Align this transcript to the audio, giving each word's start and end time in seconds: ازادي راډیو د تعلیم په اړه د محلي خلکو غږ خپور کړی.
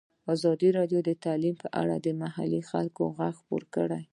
ازادي 0.33 0.69
راډیو 0.77 0.99
د 1.03 1.11
تعلیم 1.25 1.55
په 1.63 1.67
اړه 1.81 1.95
د 1.99 2.07
محلي 2.21 2.61
خلکو 2.71 3.01
غږ 3.17 3.33
خپور 3.41 3.63
کړی. 3.75 4.03